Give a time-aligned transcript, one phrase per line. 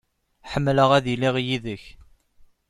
[0.51, 1.83] Ḥemmleɣ ad iliɣ yid-k.